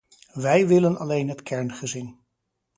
Wij 0.33 0.67
willen 0.67 0.97
alleen 0.97 1.29
het 1.29 1.41
kerngezin. 1.41 2.19